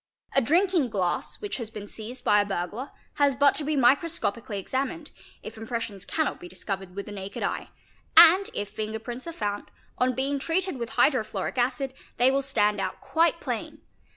[0.35, 2.89] A drinking glass which has been seized by a burglar
[3.21, 5.11] has but to be microscopically examined,
[5.43, 7.69] if impressions cannot be discovered with the naked eye,
[8.17, 9.69] and if finger prints are found,
[9.99, 13.81] on being treated with hydrofluoric acid, they will stand out quite plain.